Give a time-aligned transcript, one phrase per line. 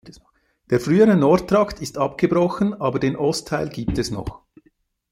[0.71, 4.41] Der frühere Nordtrakt ist abgebrochen, aber den Ostteil gibt es noch.